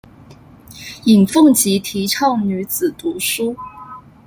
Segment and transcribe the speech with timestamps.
[1.05, 3.55] 尹奉吉提倡女子读书。